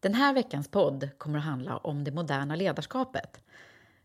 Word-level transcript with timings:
Den 0.00 0.14
här 0.14 0.34
veckans 0.34 0.68
podd 0.68 1.08
kommer 1.18 1.38
att 1.38 1.44
handla 1.44 1.76
om 1.76 2.04
det 2.04 2.10
moderna 2.10 2.56
ledarskapet. 2.56 3.40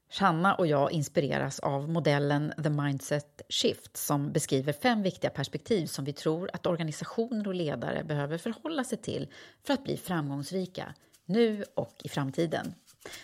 Shanna 0.09 0.55
och 0.55 0.67
jag 0.67 0.91
inspireras 0.91 1.59
av 1.59 1.89
modellen 1.89 2.53
The 2.63 2.69
Mindset 2.69 3.41
Shift 3.49 3.97
som 3.97 4.31
beskriver 4.31 4.73
fem 4.73 5.03
viktiga 5.03 5.29
perspektiv 5.29 5.85
som 5.85 6.05
vi 6.05 6.13
tror 6.13 6.49
att 6.53 6.65
organisationer 6.65 7.47
och 7.47 7.53
ledare 7.53 8.03
behöver 8.03 8.37
förhålla 8.37 8.83
sig 8.83 8.97
till 8.97 9.27
för 9.63 9.73
att 9.73 9.83
bli 9.83 9.97
framgångsrika, 9.97 10.93
nu 11.25 11.65
och 11.75 11.95
i 12.03 12.09
framtiden. 12.09 12.73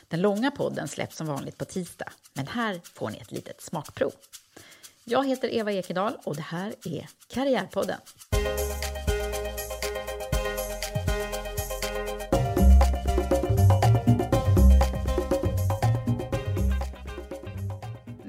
Den 0.07 0.21
långa 0.21 0.51
podden 0.51 0.87
släpps 0.87 1.17
som 1.17 1.27
vanligt 1.27 1.57
på 1.57 1.65
tisdag, 1.65 2.11
men 2.33 2.47
här 2.47 2.81
får 2.83 3.09
ni 3.09 3.17
ett 3.17 3.31
litet 3.31 3.61
smakprov. 3.61 4.11
Jag 5.03 5.27
heter 5.27 5.53
Eva 5.53 5.71
Ekedal 5.71 6.13
och 6.23 6.35
det 6.35 6.41
här 6.41 6.73
är 6.85 7.09
Karriärpodden. 7.27 7.99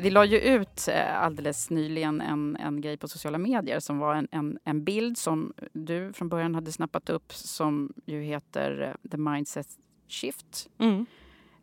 Vi 0.01 0.11
la 0.11 0.25
ju 0.25 0.39
ut 0.39 0.89
eh, 0.89 1.23
alldeles 1.23 1.71
nyligen 1.71 2.21
en, 2.21 2.57
en 2.57 2.81
grej 2.81 2.97
på 2.97 3.09
sociala 3.09 3.39
medier 3.39 3.81
som 3.81 3.99
var 3.99 4.15
en, 4.15 4.29
en, 4.31 4.59
en 4.65 4.85
bild 4.85 5.19
som 5.19 5.53
du 5.73 6.13
från 6.13 6.29
början 6.29 6.55
hade 6.55 6.73
snappat 6.73 7.11
upp 7.11 7.33
som 7.33 7.93
ju 8.07 8.23
heter 8.23 8.81
eh, 9.03 9.11
The 9.11 9.17
Mindset 9.17 9.67
Shift. 10.09 10.69
Mm. 10.79 11.07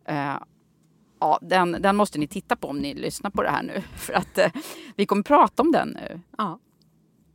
Eh, 0.05 0.37
ja, 1.19 1.39
den, 1.41 1.71
den 1.71 1.95
måste 1.95 2.19
ni 2.19 2.27
titta 2.27 2.55
på 2.55 2.67
om 2.67 2.77
ni 2.77 2.93
lyssnar 2.93 3.29
på 3.29 3.43
det 3.43 3.49
här 3.49 3.63
nu. 3.63 3.81
För 3.97 4.13
att 4.13 4.37
eh, 4.37 4.51
vi 4.95 5.05
kommer 5.05 5.23
prata 5.23 5.63
om 5.63 5.71
den 5.71 5.89
nu. 5.89 6.21
Ja. 6.37 6.59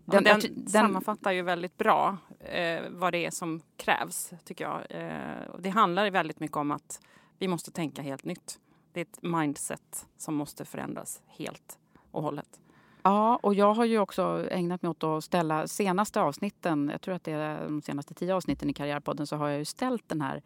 Den- 0.04 0.24
Den, 0.24 0.40
den- 0.40 0.66
sammanfattar 0.68 1.32
ju 1.32 1.42
väldigt 1.42 1.78
bra 1.78 2.16
eh, 2.40 2.82
vad 2.90 3.12
det 3.12 3.26
är 3.26 3.30
som 3.30 3.60
krävs, 3.76 4.32
tycker 4.44 4.64
jag. 4.64 4.80
Eh, 4.90 5.56
det 5.58 5.68
handlar 5.68 6.10
väldigt 6.10 6.40
mycket 6.40 6.56
om 6.56 6.70
att 6.70 7.00
vi 7.38 7.48
måste 7.48 7.70
tänka 7.70 8.02
helt 8.02 8.24
nytt. 8.24 8.58
Det 8.92 9.00
är 9.00 9.02
ett 9.02 9.22
mindset 9.22 10.06
som 10.16 10.34
måste 10.34 10.64
förändras 10.64 11.22
helt 11.26 11.78
och 12.10 12.22
hållet. 12.22 12.60
Ja, 13.02 13.36
och 13.42 13.54
jag 13.54 13.74
har 13.74 13.84
ju 13.84 13.98
också 13.98 14.46
ägnat 14.50 14.82
mig 14.82 14.90
åt 14.90 15.04
att 15.04 15.24
ställa 15.24 15.68
senaste 15.68 16.20
avsnitten, 16.20 16.88
jag 16.92 17.00
tror 17.00 17.14
att 17.14 17.24
det 17.24 17.32
är 17.32 17.64
de 17.64 17.82
senaste 17.82 18.14
tio 18.14 18.34
avsnitten 18.34 18.70
i 18.70 18.72
Karriärpodden, 18.72 19.26
så 19.26 19.36
har 19.36 19.48
jag 19.48 19.58
ju 19.58 19.64
ställt 19.64 20.08
den 20.08 20.20
här 20.20 20.42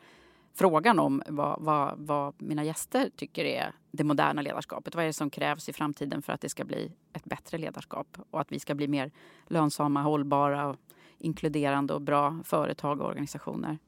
frågan 0.55 0.99
om 0.99 1.23
vad, 1.27 1.63
vad, 1.63 1.99
vad 1.99 2.35
mina 2.39 2.65
gäster 2.65 3.11
tycker 3.17 3.45
är 3.45 3.73
det 3.91 4.05
moderna 4.05 4.43
ledarskapet. 4.43 4.95
Vad 4.95 5.05
är 5.05 5.07
det 5.07 5.13
som 5.13 5.31
krävs 5.31 5.69
i 5.69 5.73
framtiden 5.73 6.23
för 6.23 6.33
att 6.33 6.41
det 6.41 6.49
ska 6.49 6.65
bli 6.65 6.93
ett 7.13 7.25
bättre 7.25 7.59
ledarskap 7.59 8.19
och 8.31 8.41
att 8.41 8.53
vi 8.53 8.61
ska 8.61 8.75
bli 8.75 8.89
mer 8.89 9.11
lönsamma, 9.47 10.03
hållbara, 10.03 10.77
inkluderande 11.19 11.95
och 11.95 12.03
bra 12.03 12.41
företag 12.45 13.01
och 13.01 13.07
organisationer. 13.07 13.79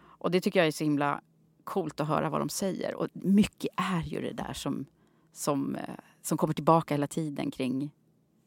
Och 0.00 0.30
det 0.30 0.40
tycker 0.40 0.60
jag 0.60 0.66
är 0.66 0.72
så 0.72 0.84
himla 0.84 1.20
coolt 1.68 2.00
att 2.00 2.08
höra 2.08 2.30
vad 2.30 2.40
de 2.40 2.48
säger. 2.48 2.94
Och 2.94 3.08
mycket 3.12 3.70
är 3.76 4.02
ju 4.02 4.20
det 4.20 4.32
där 4.32 4.52
som, 4.52 4.86
som, 5.32 5.76
eh, 5.76 5.94
som 6.22 6.38
kommer 6.38 6.54
tillbaka 6.54 6.94
hela 6.94 7.06
tiden 7.06 7.50
kring 7.50 7.90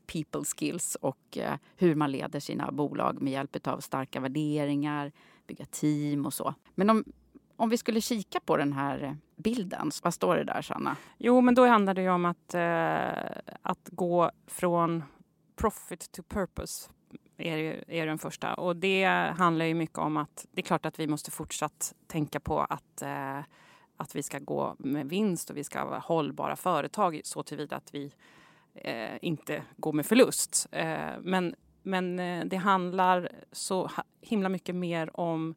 people 0.08 0.44
skills 0.44 0.96
och 0.96 1.38
eh, 1.38 1.54
hur 1.76 1.96
man 1.96 2.12
leder 2.12 2.40
sina 2.40 2.72
bolag 2.72 3.22
med 3.22 3.34
hjälp 3.34 3.68
av 3.68 3.80
starka 3.80 4.20
värderingar, 4.20 5.12
bygga 5.48 5.66
team 5.66 6.26
och 6.26 6.34
så. 6.34 6.54
Men 6.76 6.90
om, 6.90 7.04
om 7.56 7.70
vi 7.70 7.78
skulle 7.78 8.02
kika 8.02 8.40
på 8.40 8.58
den 8.58 8.74
här 8.74 9.18
bilden, 9.36 9.92
vad 10.04 10.14
står 10.14 10.36
det 10.36 10.44
där 10.44 10.62
Sanna? 10.62 10.98
Jo, 11.18 11.42
men 11.42 11.56
då 11.56 11.66
handlar 11.66 11.94
det 11.94 12.02
ju 12.02 12.10
om 12.10 12.26
att, 12.26 12.54
eh, 12.54 13.54
att 13.62 13.90
gå 13.92 14.32
från 14.48 15.04
profit 15.56 16.12
to 16.12 16.24
purpose 16.24 16.90
är, 17.42 17.58
ju- 17.58 17.84
är 17.88 18.06
den 18.06 18.18
första. 18.18 18.54
Och 18.54 18.76
det 18.76 19.06
handlar 19.38 19.66
ju 19.66 19.74
mycket 19.74 19.98
om 19.98 20.18
att 20.18 20.46
det 20.52 20.62
är 20.62 20.66
klart 20.66 20.86
att 20.86 21.00
vi 21.00 21.08
måste 21.08 21.32
fortsatt 21.32 21.94
tänka 22.08 22.40
på 22.40 22.60
att, 22.60 23.02
eh, 23.02 23.40
att 23.98 24.16
vi 24.16 24.24
ska 24.24 24.40
gå 24.40 24.76
med 24.80 25.10
vinst 25.10 25.50
och 25.50 25.58
vi 25.58 25.64
ska 25.64 25.86
vara 25.86 26.00
hållbara 26.00 26.56
företag 26.56 27.22
så 27.24 27.44
tillvida 27.44 27.76
att 27.76 27.94
vi 27.94 28.12
eh, 28.74 29.18
inte 29.22 29.64
går 29.78 29.94
med 29.94 30.06
förlust. 30.06 30.68
Eh, 30.72 31.10
men 31.22 31.56
men 31.84 32.20
eh, 32.20 32.46
det 32.46 32.58
handlar 32.58 33.32
så 33.52 33.92
himla 34.22 34.50
mycket 34.50 34.76
mer 34.76 35.20
om 35.20 35.56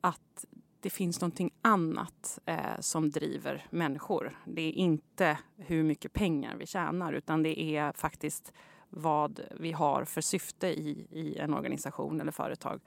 att 0.00 0.44
det 0.80 0.90
finns 0.90 1.20
någonting 1.20 1.50
annat 1.62 2.38
eh, 2.46 2.80
som 2.80 3.10
driver 3.10 3.66
människor. 3.70 4.38
Det 4.44 4.62
är 4.62 4.72
inte 4.72 5.38
hur 5.56 5.82
mycket 5.82 6.12
pengar 6.12 6.56
vi 6.56 6.66
tjänar 6.66 7.12
utan 7.12 7.42
det 7.42 7.60
är 7.60 7.92
faktiskt 7.92 8.52
vad 8.90 9.40
vi 9.50 9.72
har 9.72 10.04
för 10.04 10.20
syfte 10.20 10.66
i, 10.68 11.06
i 11.10 11.36
en 11.38 11.54
organisation 11.54 12.20
eller 12.20 12.32
företag. 12.32 12.80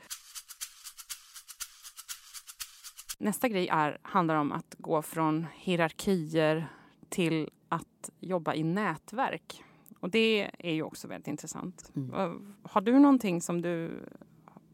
Nästa 3.18 3.48
grej 3.48 3.68
är, 3.68 3.98
handlar 4.02 4.36
om 4.36 4.52
att 4.52 4.76
gå 4.78 5.02
från 5.02 5.48
hierarkier 5.56 6.68
till 7.10 7.50
att 7.70 8.10
jobba 8.20 8.54
i 8.54 8.64
nätverk. 8.64 9.64
Och 10.00 10.10
det 10.10 10.52
är 10.60 10.72
ju 10.74 10.84
också 10.84 11.08
väldigt 11.08 11.28
intressant. 11.28 11.92
Vad- 11.94 12.54
Har 12.64 12.82
du 12.82 13.00
någonting 13.00 13.42
som 13.42 13.62
du 13.62 14.00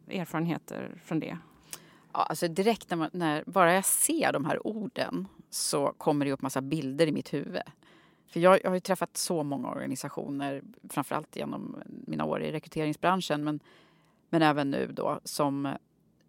erfarenheter 0.09 1.01
från 1.05 1.19
det? 1.19 1.37
Ja, 2.13 2.19
alltså 2.23 2.47
direkt 2.47 2.89
när, 2.89 2.97
man, 2.97 3.09
när 3.13 3.43
bara 3.47 3.73
jag 3.73 3.85
ser 3.85 4.33
de 4.33 4.45
här 4.45 4.67
orden 4.67 5.27
så 5.49 5.93
kommer 5.97 6.25
det 6.25 6.31
upp 6.31 6.41
massa 6.41 6.61
bilder 6.61 7.07
i 7.07 7.11
mitt 7.11 7.33
huvud. 7.33 7.61
För 8.35 8.39
jag, 8.39 8.59
jag 8.63 8.69
har 8.69 8.75
ju 8.75 8.79
träffat 8.79 9.17
så 9.17 9.43
många 9.43 9.69
organisationer, 9.69 10.61
framförallt 10.89 11.35
genom 11.35 11.83
mina 12.07 12.25
år 12.25 12.41
i 12.41 12.51
rekryteringsbranschen 12.51 13.43
men, 13.43 13.59
men 14.29 14.41
även 14.41 14.71
nu 14.71 14.91
då, 14.93 15.19
som, 15.23 15.77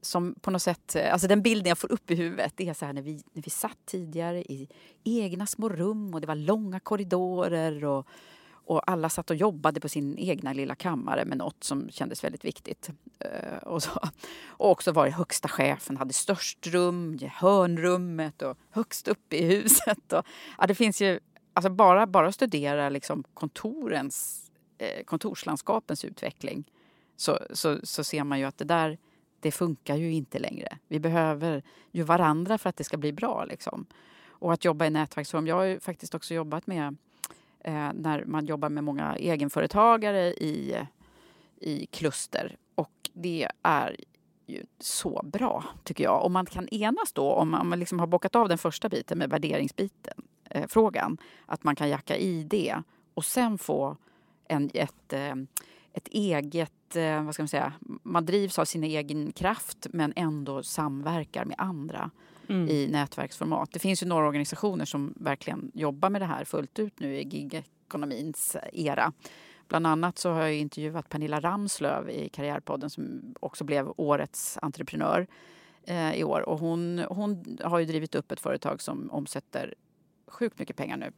som 0.01 0.35
på 0.41 0.51
något 0.51 0.63
sätt... 0.63 0.97
Alltså 1.11 1.29
den 1.29 1.43
bilden 1.43 1.69
jag 1.69 1.79
får 1.79 1.93
upp 1.93 2.11
i 2.11 2.15
huvudet 2.15 2.53
det 2.57 2.69
är 2.69 2.75
så 2.75 2.87
här 2.87 2.93
när 2.93 3.03
vi, 3.03 3.23
när 3.33 3.43
vi 3.43 3.51
satt 3.51 3.79
tidigare 3.85 4.43
i 4.43 4.69
egna 5.05 5.47
små 5.47 5.69
rum 5.69 6.15
och 6.15 6.21
det 6.21 6.27
var 6.27 6.35
långa 6.35 6.81
korridorer 6.81 7.85
och, 7.85 8.07
och 8.51 8.91
alla 8.91 9.09
satt 9.09 9.31
och 9.31 9.37
jobbade 9.37 9.81
på 9.81 9.89
sin 9.89 10.19
egna 10.19 10.53
lilla 10.53 10.75
kammare 10.75 11.25
med 11.25 11.39
något 11.39 11.65
som 11.65 11.89
kändes 11.91 12.25
väldigt 12.25 12.45
viktigt. 12.45 12.91
Eh, 13.19 13.59
och, 13.59 13.83
så. 13.83 13.91
och 14.47 14.71
också 14.71 14.93
var 14.93 15.05
det 15.07 15.13
högsta 15.13 15.49
chefen 15.49 15.97
hade 15.97 16.13
störst 16.13 16.67
rum, 16.67 17.19
hörnrummet 17.33 18.43
och 18.43 18.59
högst 18.71 19.09
upp 19.09 19.33
i 19.33 19.45
huset. 19.45 20.13
Och, 20.13 20.27
ja, 20.59 20.67
det 20.67 20.75
finns 20.75 21.03
ju, 21.03 21.21
alltså 21.57 21.71
bara, 21.71 22.07
bara 22.07 22.33
studera 22.33 22.89
liksom 22.89 23.25
kontorens, 23.35 24.51
eh, 24.79 25.05
kontorslandskapens 25.05 26.05
utveckling 26.05 26.65
så, 27.17 27.39
så, 27.51 27.79
så 27.83 28.05
ser 28.05 28.25
man 28.25 28.39
ju 28.39 28.45
att 28.45 28.59
det 28.59 28.65
där 28.65 28.99
det 29.41 29.51
funkar 29.51 29.97
ju 29.97 30.13
inte 30.13 30.39
längre. 30.39 30.79
Vi 30.89 31.01
behöver 31.01 31.63
ju 31.93 32.03
varandra 32.03 32.59
för 32.59 32.69
att 32.69 32.77
det 32.77 32.85
ska 32.85 32.97
bli 32.97 33.13
bra. 33.13 33.45
Liksom. 33.45 33.87
Och 34.29 34.53
att 34.53 34.65
jobba 34.65 34.87
i 34.87 34.91
nätverksform. 34.91 35.47
Jag 35.47 35.57
har 35.57 35.65
ju 35.65 35.81
faktiskt 35.81 36.15
också 36.15 36.35
jobbat 36.35 36.67
med 36.67 36.97
eh, 37.61 37.91
när 37.95 38.25
man 38.25 38.47
jobbar 38.47 38.69
med 38.69 38.85
många 38.85 39.17
egenföretagare 39.17 40.33
i, 40.33 40.87
i 41.61 41.87
kluster. 41.87 42.57
Och 42.75 43.11
det 43.13 43.49
är 43.63 43.97
ju 44.47 44.65
så 44.79 45.23
bra, 45.25 45.65
tycker 45.85 46.05
jag. 46.05 46.25
Om 46.25 46.33
man 46.33 46.47
kan 46.47 46.69
enas 46.69 47.13
då, 47.13 47.33
om 47.33 47.51
man, 47.51 47.61
om 47.61 47.69
man 47.69 47.79
liksom 47.79 48.01
har 48.01 48.07
bockat 48.07 48.37
av 48.37 48.49
den 48.49 48.59
första 48.59 48.89
biten 48.89 49.19
med 49.19 49.31
värderingsbiten, 49.31 50.23
eh, 50.51 50.67
frågan, 50.69 51.19
att 51.47 51.65
man 51.65 51.77
kan 51.77 51.89
jacka 51.89 52.17
i 52.17 52.43
det 52.43 52.83
och 53.15 53.25
sen 53.25 53.59
få 53.59 53.97
en, 54.49 54.71
ett, 54.75 55.13
eh, 55.13 55.35
ett 55.93 56.09
eget, 56.09 56.97
eh, 56.97 57.23
vad 57.23 57.35
ska 57.35 57.43
man 57.43 57.49
säga, 57.49 57.73
man 58.03 58.27
drivs 58.27 58.59
av 58.59 58.65
sin 58.65 58.85
egen 58.85 59.33
kraft 59.33 59.87
men 59.91 60.13
ändå 60.17 60.63
samverkar 60.63 61.45
med 61.45 61.57
andra 61.59 62.11
mm. 62.49 62.69
i 62.69 62.89
nätverksformat. 62.89 63.73
Det 63.73 63.79
finns 63.79 64.03
ju 64.03 64.07
några 64.07 64.27
organisationer 64.27 64.85
som 64.85 65.15
verkligen 65.17 65.71
jobbar 65.75 66.11
med 66.11 66.21
det 66.21 66.27
här 66.27 66.45
fullt 66.45 66.79
ut 66.79 67.01
nu 67.01 67.17
i 67.17 67.23
gigekonomins 67.23 68.57
era. 68.73 69.13
Bland 69.69 69.87
annat 69.87 70.19
så 70.19 70.31
har 70.31 70.43
jag 70.43 70.55
intervjuat 70.55 71.09
Pernilla 71.09 71.41
Ramslöv 71.41 72.11
i 72.11 72.29
Karriärpodden 72.29 72.91
som 72.91 73.35
också 73.41 73.65
blev 73.65 73.93
årets 73.97 74.59
entreprenör 74.63 75.27
eh, 75.87 76.15
i 76.15 76.25
år. 76.25 76.41
Och 76.41 76.59
hon, 76.59 77.05
hon 77.09 77.59
har 77.65 77.79
ju 77.79 77.85
drivit 77.85 78.15
upp 78.15 78.33
ett 78.33 78.41
företag 78.41 78.83
som 78.83 79.11
omsätter 79.11 79.75
sjukt 80.29 80.59
mycket 80.59 80.77
pengar 80.77 80.97
nu. 80.97 81.13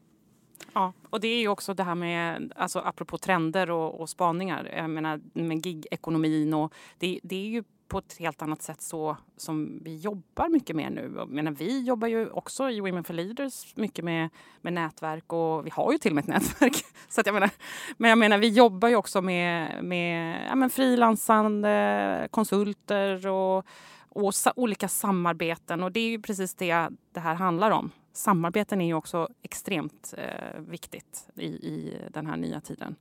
Ja, 0.72 0.92
och 1.10 1.20
det 1.20 1.28
är 1.28 1.40
ju 1.40 1.48
också 1.48 1.74
det 1.74 1.82
här 1.82 1.94
med, 1.94 2.52
alltså 2.56 2.78
apropå 2.78 3.18
trender 3.18 3.70
och, 3.70 4.00
och 4.00 4.08
spaningar, 4.08 4.70
jag 4.76 4.90
menar 4.90 5.20
med 5.32 5.62
gig-ekonomin 5.62 6.54
och 6.54 6.74
det, 6.98 7.20
det 7.22 7.36
är 7.36 7.48
ju 7.48 7.64
på 7.88 7.98
ett 7.98 8.18
helt 8.18 8.42
annat 8.42 8.62
sätt 8.62 8.80
så 8.80 9.16
som 9.36 9.80
vi 9.84 9.96
jobbar 9.96 10.48
mycket 10.48 10.76
mer 10.76 10.90
nu. 10.90 11.12
Jag 11.16 11.28
menar, 11.28 11.52
vi 11.52 11.84
jobbar 11.84 12.08
ju 12.08 12.30
också 12.30 12.70
i 12.70 12.80
Women 12.80 13.04
for 13.04 13.14
Leaders 13.14 13.76
mycket 13.76 14.04
med, 14.04 14.28
med 14.60 14.72
nätverk 14.72 15.32
och 15.32 15.66
vi 15.66 15.70
har 15.70 15.92
ju 15.92 15.98
till 15.98 16.10
och 16.10 16.14
med 16.14 16.22
ett 16.22 16.28
nätverk. 16.28 16.84
så 17.08 17.20
att 17.20 17.26
jag 17.26 17.34
menar, 17.34 17.50
men 17.96 18.08
jag 18.08 18.18
menar, 18.18 18.38
vi 18.38 18.48
jobbar 18.48 18.88
ju 18.88 18.96
också 18.96 19.22
med, 19.22 19.84
med 19.84 20.46
ja, 20.48 20.54
men 20.54 20.70
frilansande 20.70 22.28
konsulter 22.30 23.26
och, 23.26 23.66
och 24.08 24.34
sa, 24.34 24.52
olika 24.56 24.88
samarbeten 24.88 25.82
och 25.82 25.92
det 25.92 26.00
är 26.00 26.08
ju 26.08 26.22
precis 26.22 26.54
det 26.54 26.88
det 27.12 27.20
här 27.20 27.34
handlar 27.34 27.70
om. 27.70 27.90
Samarbeten 28.18 28.80
är 28.80 28.86
ju 28.86 28.94
också 28.94 29.28
extremt 29.42 30.14
eh, 30.16 30.60
viktigt 30.60 31.28
i, 31.34 31.46
i 31.46 31.98
den 32.10 32.26
här 32.26 32.36
nya 32.36 32.60
tiden. 32.60 32.96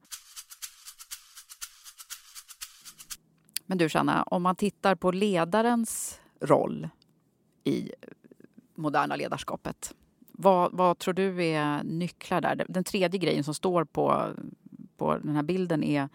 Men 3.65 3.77
du 3.77 3.89
Sanna, 3.89 4.23
om 4.23 4.43
man 4.43 4.55
tittar 4.55 4.95
på 4.95 5.11
ledarens 5.11 6.19
roll 6.41 6.89
i 7.63 7.91
moderna 8.75 9.15
ledarskapet. 9.15 9.93
Vad, 10.31 10.73
vad, 10.73 10.99
tror 10.99 11.13
du 11.13 11.43
är 11.43 11.83
nycklar 11.83 12.41
där? 12.41 12.65
Den 12.69 12.83
tredje 12.83 13.19
grejen 13.19 13.43
som 13.43 13.53
står 13.53 13.83
på, 13.83 14.33
på 14.97 15.17
den 15.17 15.35
här 15.35 15.43
bilden 15.43 15.83
är 15.83 16.09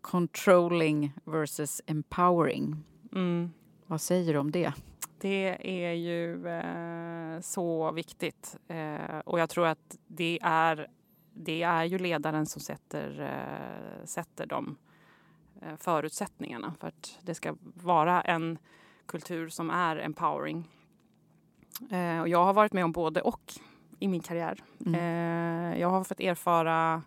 controlling 0.00 1.12
versus 1.24 1.82
empowering. 1.86 2.84
Mm. 3.12 3.50
Vad 3.86 4.00
säger 4.00 4.32
du 4.32 4.38
om 4.38 4.50
det? 4.50 4.72
Det 5.18 5.56
är 5.88 5.92
ju 5.92 6.48
eh, 6.48 7.40
så 7.40 7.92
viktigt. 7.92 8.56
Eh, 8.68 9.18
och 9.24 9.40
jag 9.40 9.50
tror 9.50 9.66
att 9.66 9.98
det 10.06 10.38
är, 10.42 10.86
det 11.34 11.62
är 11.62 11.84
ju 11.84 11.98
ledaren 11.98 12.46
som 12.46 12.60
sätter, 12.60 13.20
eh, 13.20 14.04
sätter 14.04 14.46
dem 14.46 14.76
Eh, 15.62 15.76
förutsättningarna 15.76 16.74
för 16.80 16.88
att 16.88 17.18
det 17.22 17.34
ska 17.34 17.56
vara 17.74 18.22
en 18.22 18.58
kultur 19.06 19.48
som 19.48 19.70
är 19.70 19.96
empowering. 19.96 20.68
Eh, 21.90 22.20
och 22.20 22.28
jag 22.28 22.44
har 22.44 22.52
varit 22.52 22.72
med 22.72 22.84
om 22.84 22.92
både 22.92 23.20
och 23.20 23.52
i 23.98 24.08
min 24.08 24.20
karriär. 24.20 24.64
Mm. 24.86 24.94
Eh, 24.94 25.80
jag 25.80 25.88
har 25.88 26.04
fått 26.04 26.20
erfara 26.20 27.02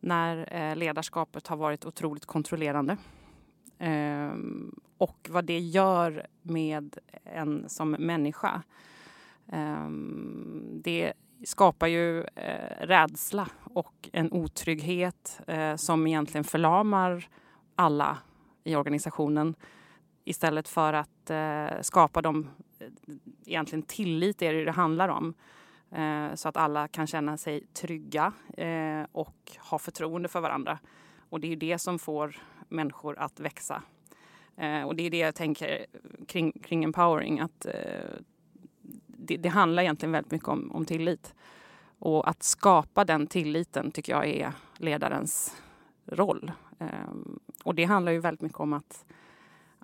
när 0.00 0.74
ledarskapet 0.74 1.46
har 1.46 1.56
varit 1.56 1.84
otroligt 1.84 2.26
kontrollerande. 2.26 2.96
Ehm, 3.78 4.74
och 4.98 5.28
vad 5.30 5.44
det 5.44 5.58
gör 5.58 6.26
med 6.42 6.98
en 7.24 7.68
som 7.68 7.90
människa. 7.90 8.62
Ehm, 9.52 10.80
det 10.84 11.12
skapar 11.44 11.86
ju 11.86 12.20
eh, 12.20 12.86
rädsla 12.86 13.48
och 13.74 14.08
en 14.12 14.32
otrygghet 14.32 15.40
eh, 15.46 15.76
som 15.76 16.06
egentligen 16.06 16.44
förlamar 16.44 17.28
alla 17.74 18.18
i 18.64 18.76
organisationen 18.76 19.54
istället 20.24 20.68
för 20.68 20.92
att 20.92 21.30
eh, 21.30 21.80
skapa 21.80 22.22
dem, 22.22 22.50
eh, 22.78 22.86
egentligen 23.46 23.82
tillit 23.82 24.42
är 24.42 24.54
det 24.54 24.64
det 24.64 24.72
handlar 24.72 25.08
om. 25.08 25.34
Eh, 25.90 26.34
så 26.34 26.48
att 26.48 26.56
alla 26.56 26.88
kan 26.88 27.06
känna 27.06 27.36
sig 27.36 27.66
trygga 27.66 28.32
eh, 28.56 29.06
och 29.12 29.52
ha 29.70 29.78
förtroende 29.78 30.28
för 30.28 30.40
varandra. 30.40 30.78
Och 31.28 31.40
det 31.40 31.46
är 31.46 31.48
ju 31.48 31.56
det 31.56 31.78
som 31.78 31.98
får 31.98 32.36
människor 32.68 33.18
att 33.18 33.40
växa. 33.40 33.82
Eh, 34.56 34.82
och 34.82 34.96
det 34.96 35.02
är 35.02 35.10
det 35.10 35.18
jag 35.18 35.34
tänker 35.34 35.86
kring, 36.26 36.52
kring 36.52 36.84
empowering. 36.84 37.40
Att, 37.40 37.66
eh, 37.66 37.72
det, 39.06 39.36
det, 39.36 39.48
handlar 39.48 39.82
egentligen 39.82 40.12
väldigt 40.12 40.32
mycket 40.32 40.48
om, 40.48 40.70
om 40.72 40.84
tillit. 40.84 41.34
Och 41.98 42.28
att 42.28 42.42
skapa 42.42 43.04
den 43.04 43.26
tilliten 43.26 43.90
tycker 43.90 44.12
jag 44.12 44.26
är 44.26 44.52
ledarens 44.76 45.56
roll. 46.06 46.52
Eh, 46.78 46.88
och 47.64 47.74
det 47.74 47.84
handlar 47.84 48.12
ju 48.12 48.18
väldigt 48.18 48.42
mycket 48.42 48.60
om 48.60 48.72
att 48.72 49.04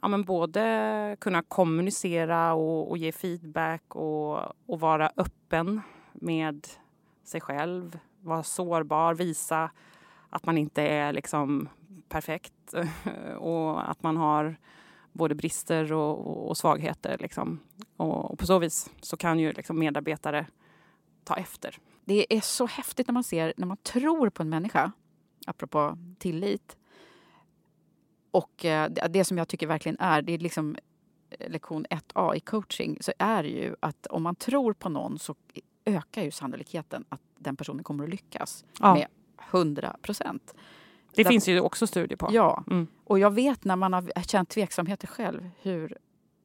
ja, 0.02 0.08
men 0.08 0.24
både 0.24 1.16
kunna 1.20 1.42
kommunicera 1.42 2.54
och, 2.54 2.90
och 2.90 2.98
ge 2.98 3.12
feedback 3.12 3.96
och, 3.96 4.38
och, 4.66 4.80
vara 4.80 5.12
öppen 5.16 5.80
med 6.12 6.66
sig 7.24 7.40
själv, 7.40 7.98
vara 8.20 8.42
sårbar, 8.42 9.14
visa 9.14 9.70
att 10.30 10.46
man 10.46 10.58
inte 10.58 10.82
är 10.82 11.12
liksom 11.12 11.68
perfekt 12.08 12.74
och 13.38 13.90
att 13.90 14.02
man 14.02 14.16
har 14.16 14.56
både 15.12 15.34
brister 15.34 15.92
och, 15.92 16.48
och 16.48 16.56
svagheter. 16.56 17.18
Liksom. 17.18 17.60
Och, 17.96 18.30
och, 18.30 18.38
på 18.38 18.46
så 18.46 18.58
vis 18.58 18.90
så 19.00 19.16
kan 19.16 19.38
ju 19.38 19.52
liksom 19.52 19.78
medarbetare 19.78 20.46
ta 21.24 21.36
efter. 21.36 21.78
Det 22.04 22.34
är 22.36 22.40
så 22.40 22.66
häftigt 22.66 23.06
när 23.06 23.12
man 23.12 23.24
ser, 23.24 23.52
när 23.56 23.66
man 23.66 23.76
tror 23.76 24.30
på 24.30 24.42
en 24.42 24.48
människa, 24.48 24.92
apropå 25.46 25.98
tillit, 26.18 26.76
och 28.30 28.64
eh, 28.64 28.90
det 28.90 29.24
som 29.24 29.38
jag 29.38 29.48
tycker 29.48 29.66
verkligen 29.66 29.98
är, 29.98 30.22
det 30.22 30.32
är 30.32 30.38
liksom 30.38 30.76
eh, 31.30 31.50
lektion 31.50 31.86
1A 31.90 32.34
i 32.34 32.40
coaching, 32.40 32.98
så 33.00 33.12
är 33.18 33.42
det 33.42 33.48
ju 33.48 33.74
att 33.80 34.06
om 34.06 34.22
man 34.22 34.34
tror 34.34 34.72
på 34.72 34.88
någon 34.88 35.18
så 35.18 35.34
ökar 35.84 36.22
ju 36.22 36.30
sannolikheten 36.30 37.04
att 37.08 37.20
den 37.38 37.56
personen 37.56 37.84
kommer 37.84 38.04
att 38.04 38.10
lyckas 38.10 38.64
ja. 38.80 38.94
med 38.94 39.06
100 39.50 39.96
procent. 40.02 40.54
Det 41.14 41.24
finns 41.24 41.48
ju 41.48 41.60
också 41.60 41.86
studier 41.86 42.16
på. 42.16 42.28
Ja, 42.32 42.64
mm. 42.70 42.86
och 43.04 43.18
jag 43.18 43.30
vet 43.30 43.64
när 43.64 43.76
man 43.76 43.92
har 43.92 44.22
känt 44.22 44.48
tveksamheter 44.48 45.06
själv 45.06 45.50
hur, 45.62 45.96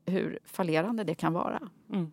hur 0.06 0.40
fallerande 0.46 1.04
det 1.04 1.16
kan 1.16 1.34
vara. 1.34 1.70
Mm. 1.94 2.12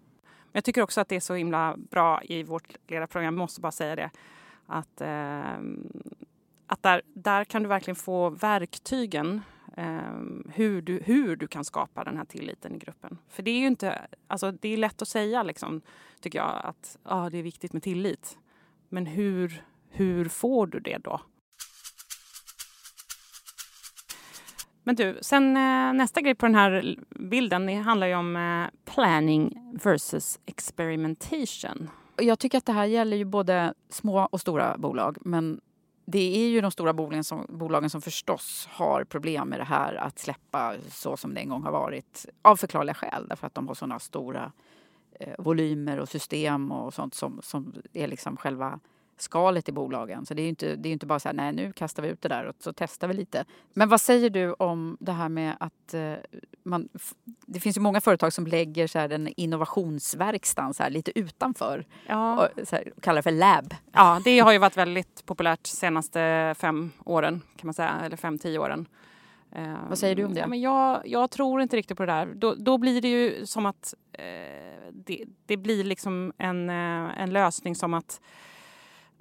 Jag 0.53 0.65
tycker 0.65 0.83
också 0.83 1.01
att 1.01 1.09
det 1.09 1.17
är 1.17 1.21
så 1.21 1.35
himla 1.35 1.77
bra 1.77 2.23
i 2.23 2.43
vårt 2.43 2.77
ledarprogram, 2.89 3.35
jag 3.35 3.39
måste 3.39 3.61
bara 3.61 3.73
säga 3.73 3.97
det, 3.97 4.11
att, 4.67 5.01
eh, 5.01 5.61
att 6.67 6.83
där, 6.83 7.03
där 7.15 7.45
kan 7.45 7.63
du 7.63 7.69
verkligen 7.69 7.97
få 7.97 8.31
verktygen 8.31 9.41
Um, 9.77 10.51
hur, 10.55 10.83
du, 10.83 11.03
hur 11.05 11.37
du 11.37 11.47
kan 11.47 11.65
skapa 11.65 12.05
den 12.05 12.17
här 12.17 12.25
tilliten 12.25 12.75
i 12.75 12.79
gruppen. 12.79 13.19
För 13.29 13.43
det 13.43 13.51
är 13.51 13.59
ju 13.59 13.67
inte, 13.67 14.07
alltså 14.27 14.53
det 14.53 14.69
är 14.69 14.77
lätt 14.77 15.03
att 15.03 15.09
säga 15.09 15.43
liksom, 15.43 15.81
tycker 16.21 16.39
jag, 16.39 16.61
att 16.65 16.99
ah, 17.03 17.31
det 17.31 17.39
är 17.39 17.43
viktigt 17.43 17.73
med 17.73 17.83
tillit. 17.83 18.39
Men 18.89 19.07
hur, 19.07 19.65
hur 19.93 20.25
får 20.25 20.67
du 20.67 20.81
det 20.81 20.99
då? 20.99 21.21
Men 24.85 24.97
du, 24.97 25.19
sen 25.21 25.57
eh, 25.57 25.93
nästa 25.93 26.21
grej 26.21 26.35
på 26.35 26.47
den 26.47 26.55
här 26.55 26.97
bilden 27.11 27.67
det 27.67 27.75
handlar 27.75 28.07
ju 28.07 28.15
om 28.15 28.37
eh, 28.37 28.93
planning 28.95 29.73
versus 29.83 30.41
experimentation. 30.47 31.91
Jag 32.17 32.39
tycker 32.39 32.59
att 32.59 32.67
det 32.67 32.73
här 32.73 32.85
gäller 32.85 33.17
ju 33.17 33.25
både 33.25 33.75
små 33.89 34.29
och 34.33 34.41
stora 34.41 34.79
bolag. 34.79 35.19
Men 35.21 35.61
det 36.05 36.45
är 36.45 36.49
ju 36.49 36.61
de 36.61 36.71
stora 36.71 36.93
bolagen 36.93 37.25
som, 37.25 37.47
bolagen 37.49 37.91
som 37.91 38.03
förstås 38.03 38.69
har 38.71 39.05
problem 39.05 39.49
med 39.49 39.61
det 39.61 39.65
här 39.65 39.95
att 39.95 40.19
släppa 40.19 40.75
så 40.89 41.17
som 41.17 41.35
det 41.35 41.41
en 41.41 41.49
gång 41.49 41.63
har 41.63 41.73
varit. 41.73 42.27
Av 42.43 42.57
förklarliga 42.57 42.95
skäl, 42.95 43.27
därför 43.29 43.47
att 43.47 43.55
de 43.55 43.69
har 43.69 43.75
såna 43.75 43.99
stora 43.99 44.53
eh, 45.21 45.35
volymer 45.39 46.01
och 46.01 46.09
system 46.09 46.73
och 46.73 46.95
sånt 46.95 47.15
som, 47.15 47.41
som 47.43 47.75
är 47.93 48.09
liksom 48.09 48.37
själva 48.37 48.81
skalet 49.23 49.69
i 49.69 49.73
bolagen. 49.73 50.27
Så 50.27 50.35
det 50.35 50.43
är 50.43 50.45
ju 50.45 50.49
inte, 50.49 50.77
det 50.77 50.89
är 50.89 50.93
inte 50.93 51.07
bara 51.07 51.19
så 51.21 51.29
här, 51.29 51.35
nej 51.35 51.53
nu 51.53 51.73
kastar 51.73 52.03
vi 52.03 52.09
ut 52.09 52.23
det 52.23 52.29
där 52.29 52.45
och 52.45 52.55
så 52.59 52.73
testar 52.73 53.09
vi 53.09 53.15
lite. 53.15 53.45
Men 53.75 53.89
vad 53.89 54.01
säger 54.01 54.31
du 54.31 54.53
om 54.53 54.97
det 55.01 55.13
här 55.13 55.29
med 55.29 55.57
att 55.61 55.95
eh, 55.95 56.15
man... 56.65 56.89
Det 57.47 57.61
finns 57.61 57.77
ju 57.77 57.81
många 57.81 58.01
företag 58.01 58.33
som 58.33 58.47
lägger 58.47 58.87
så 58.87 58.99
här, 58.99 59.09
den 59.09 59.29
innovationsverkstan 59.37 60.75
så 60.75 60.83
här, 60.83 60.91
lite 60.91 61.19
utanför. 61.19 61.87
Ja. 62.07 62.47
Och, 62.47 62.69
så 62.69 62.77
här, 62.77 62.93
och 62.97 63.03
kallar 63.03 63.17
det 63.17 63.23
för 63.23 63.31
lab. 63.31 63.75
Ja, 63.93 64.21
det 64.25 64.39
har 64.39 64.53
ju 64.53 64.59
varit 64.59 64.77
väldigt 64.77 65.27
populärt 65.27 65.67
senaste 65.67 66.55
fem 66.59 66.91
åren 67.05 67.41
kan 67.57 67.67
man 67.67 67.75
säga, 67.75 68.01
eller 68.05 68.17
fem, 68.17 68.39
tio 68.39 68.59
åren. 68.59 68.87
Eh, 69.55 69.89
Vad 69.89 69.99
säger 69.99 70.17
du 70.17 70.25
om 70.25 70.35
det? 70.35 70.41
Ja, 70.41 70.47
men 70.47 70.61
jag, 70.61 71.03
jag 71.05 71.31
tror 71.31 71.63
inte 71.63 71.77
riktigt 71.77 71.97
på 71.97 72.07
det 72.07 72.13
där. 72.13 72.27
Då, 72.35 72.55
då 72.55 72.79
blir 72.79 73.01
det 73.01 73.09
ju 73.09 73.47
som 73.47 73.67
att 73.67 73.95
eh, 74.13 74.23
det, 74.93 75.25
det, 75.47 75.57
blir 75.57 75.85
liksom 75.85 76.33
en, 76.39 76.71
eh, 76.71 77.21
en 77.23 77.31
lösning 77.31 77.75
som 77.77 77.95
att 77.95 78.21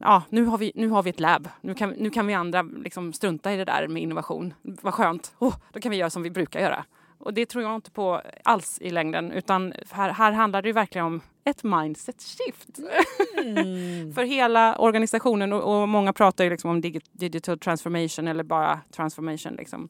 ja, 0.02 0.24
nu 0.30 0.46
har 0.46 0.58
vi, 0.58 0.72
nu 0.76 0.90
har 0.90 1.04
vi 1.04 1.10
ett 1.10 1.20
lab. 1.20 1.50
Nu 1.62 1.74
kan, 1.74 1.90
nu 1.90 2.10
kan 2.10 2.28
vi 2.28 2.34
andra 2.34 2.62
liksom 2.62 3.14
strunta 3.14 3.54
i 3.54 3.58
det 3.58 3.66
där 3.66 3.88
med 3.88 4.04
innovation. 4.04 4.54
Vad 4.62 4.94
skönt. 4.94 5.34
Oh, 5.40 5.56
då 5.72 5.80
kan 5.80 5.92
vi 5.92 5.98
göra 5.98 6.10
som 6.10 6.24
vi 6.24 6.32
brukar 6.32 6.60
göra. 6.60 6.86
Och 7.18 7.34
det 7.34 7.46
tror 7.46 7.64
jag 7.64 7.76
inte 7.76 7.92
på 7.92 8.22
alls 8.44 8.78
i 8.82 8.90
längden. 8.90 9.32
Utan 9.32 9.74
här, 9.92 10.10
här 10.10 10.32
handlar 10.32 10.62
det 10.62 10.74
verkligen 10.74 11.06
om 11.06 11.22
ett 11.44 11.64
mindset 11.64 12.22
shift. 12.22 12.80
Mm. 13.38 14.14
för 14.16 14.24
hela 14.24 14.76
organisationen. 14.76 15.54
Och, 15.54 15.82
och, 15.82 15.90
många 15.90 16.14
pratar 16.14 16.44
ju 16.44 16.50
liksom 16.50 16.72
om 16.72 16.82
digital 17.12 17.60
transformation 17.60 18.28
eller 18.28 18.44
bara 18.44 18.80
transformation. 18.92 19.56
Liksom. 19.56 19.90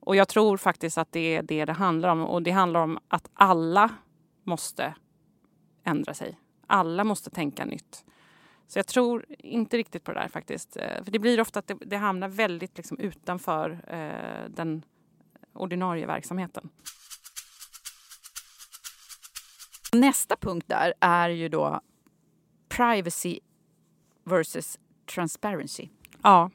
Och 0.00 0.16
jag 0.16 0.28
tror 0.28 0.56
faktiskt 0.56 0.98
att 0.98 1.12
det 1.12 1.36
är 1.36 1.42
det 1.42 1.64
det 1.64 1.72
handlar 1.72 2.08
om. 2.08 2.20
Och 2.20 2.42
det 2.42 2.50
handlar 2.50 2.80
om 2.80 2.98
att 3.08 3.30
alla 3.34 3.90
måste 4.44 4.94
ändra 5.84 6.14
sig. 6.14 6.38
Alla 6.66 7.04
måste 7.04 7.30
tänka 7.30 7.64
nytt. 7.64 8.04
Så 8.66 8.78
jag 8.78 8.86
tror 8.86 9.26
inte 9.38 9.76
riktigt 9.76 10.04
på 10.04 10.12
det 10.12 10.20
där 10.20 10.28
faktiskt. 10.28 10.76
Eh, 10.76 11.04
för 11.04 11.10
det 11.10 11.18
blir 11.18 11.40
ofta 11.40 11.58
att 11.58 11.66
det, 11.66 11.76
det 11.80 11.96
hamnar 11.96 12.28
väldigt 12.28 12.76
liksom 12.76 12.98
utanför 12.98 13.84
eh, 13.86 14.50
den 14.50 14.84
ordinarie 15.52 16.06
verksamheten. 16.06 16.70
Nästa 19.92 20.36
punkt 20.36 20.64
där 20.68 20.94
är 21.00 21.28
ju 21.28 21.48
då 21.48 21.80
privacy 22.68 23.40
versus 24.24 24.78
transparency. 25.14 25.88
Ja, 26.22 26.50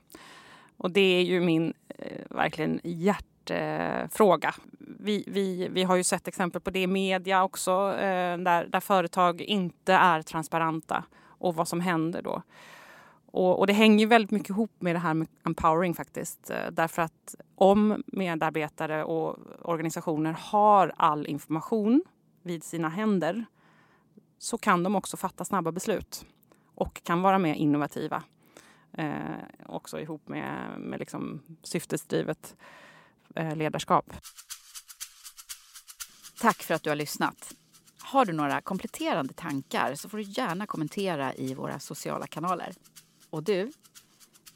och 0.77 0.91
det 0.91 1.01
är 1.01 1.23
ju 1.23 1.41
min 1.41 1.73
eh, 1.87 2.21
verkligen 2.29 2.79
hjärtefråga. 2.83 4.55
Vi, 4.79 5.23
vi, 5.27 5.67
vi 5.71 5.83
har 5.83 5.95
ju 5.95 6.03
sett 6.03 6.27
exempel 6.27 6.61
på 6.61 6.69
det 6.69 6.81
i 6.81 6.87
media 6.87 7.43
också 7.43 7.71
eh, 7.93 8.37
där, 8.37 8.67
där 8.67 8.79
företag 8.79 9.41
inte 9.41 9.93
är 9.93 10.21
transparenta 10.21 11.03
och 11.37 11.55
vad 11.55 11.67
som 11.67 11.81
händer 11.81 12.21
då. 12.21 12.41
Och, 13.31 13.59
och, 13.59 13.67
det 13.67 13.73
hänger 13.73 14.07
väldigt 14.07 14.31
mycket 14.31 14.49
ihop 14.49 14.71
med 14.79 14.95
det 14.95 14.99
här 14.99 15.13
med 15.13 15.27
empowering 15.45 15.93
faktiskt. 15.93 16.49
Eh, 16.49 16.71
därför 16.71 17.01
att 17.01 17.35
om 17.55 18.03
medarbetare 18.07 19.03
och 19.03 19.37
organisationer 19.61 20.37
har 20.39 20.93
all 20.97 21.27
information 21.27 22.03
vid 22.43 22.63
sina 22.63 22.89
händer 22.89 23.45
så 24.37 24.57
kan 24.57 24.83
de 24.83 24.95
också 24.95 25.17
fatta 25.17 25.45
snabba 25.45 25.71
beslut 25.71 26.25
och 26.75 27.03
kan 27.03 27.21
vara 27.21 27.37
mer 27.37 27.53
innovativa. 27.53 28.23
Eh, 28.93 29.35
också 29.65 29.99
ihop 29.99 30.27
med, 30.27 30.79
med 30.79 30.99
liksom 30.99 31.41
syftesdrivet 31.63 32.55
eh, 33.35 33.55
ledarskap. 33.55 34.13
Tack 36.41 36.63
för 36.63 36.73
att 36.73 36.83
du 36.83 36.89
har 36.89 36.95
lyssnat. 36.95 37.53
Har 38.07 38.25
du 38.25 38.33
några 38.33 38.61
kompletterande 38.61 39.33
tankar 39.33 39.95
så 39.95 40.09
får 40.09 40.17
du 40.17 40.23
gärna 40.23 40.65
kommentera 40.65 41.33
i 41.33 41.53
våra 41.53 41.79
sociala 41.79 42.27
kanaler. 42.27 42.73
Och 43.29 43.43
du, 43.43 43.71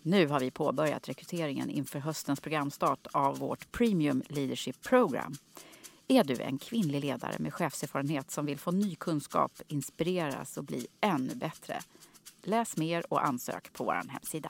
nu 0.01 0.27
har 0.27 0.39
vi 0.39 0.51
påbörjat 0.51 1.09
rekryteringen 1.09 1.69
inför 1.69 1.99
höstens 1.99 2.39
programstart 2.39 3.07
av 3.11 3.37
vårt 3.37 3.71
Premium 3.71 4.23
Leadership 4.29 4.81
Program. 4.81 5.33
Är 6.07 6.23
du 6.23 6.41
en 6.41 6.57
kvinnlig 6.57 7.01
ledare 7.01 7.35
med 7.39 7.53
chefserfarenhet 7.53 8.31
som 8.31 8.45
vill 8.45 8.59
få 8.59 8.71
ny 8.71 8.95
kunskap, 8.95 9.51
inspireras 9.67 10.57
och 10.57 10.63
bli 10.63 10.87
ännu 11.01 11.35
bättre? 11.35 11.79
Läs 12.43 12.77
mer 12.77 13.13
och 13.13 13.25
ansök 13.25 13.73
på 13.73 13.83
vår 13.83 14.09
hemsida. 14.09 14.49